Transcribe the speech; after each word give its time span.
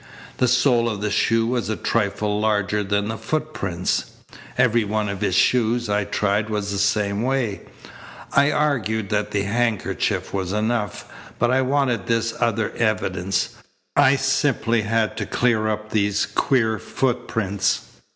The 0.37 0.47
sole 0.47 0.89
of 0.89 0.99
the 0.99 1.11
shoe 1.11 1.45
was 1.45 1.69
a 1.69 1.75
trifle 1.75 2.39
larger 2.39 2.81
than 2.83 3.07
the 3.07 3.19
footprints. 3.19 4.05
Every 4.57 4.83
one 4.83 5.07
of 5.07 5.21
his 5.21 5.35
shoes 5.35 5.89
I 5.89 6.05
tried 6.05 6.49
was 6.49 6.71
the 6.71 6.79
same 6.79 7.21
way. 7.21 7.61
I 8.33 8.51
argued 8.51 9.09
that 9.09 9.29
the 9.29 9.43
handkerchief 9.43 10.33
was 10.33 10.53
enough, 10.53 11.05
but 11.37 11.51
I 11.51 11.61
wanted 11.61 12.07
this 12.07 12.33
other 12.39 12.71
evidence. 12.71 13.49
I 13.95 14.15
simply 14.15 14.81
had 14.81 15.15
to 15.17 15.27
clear 15.27 15.67
up 15.67 15.91
these 15.91 16.25
queer 16.25 16.79
footprints. 16.79 17.81